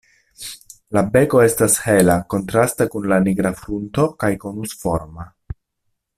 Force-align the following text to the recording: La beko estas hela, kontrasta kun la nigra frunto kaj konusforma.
La 0.97 1.01
beko 1.15 1.41
estas 1.47 1.75
hela, 1.87 2.15
kontrasta 2.35 2.87
kun 2.95 3.05
la 3.13 3.19
nigra 3.27 3.53
frunto 3.61 4.07
kaj 4.25 4.31
konusforma. 4.47 5.29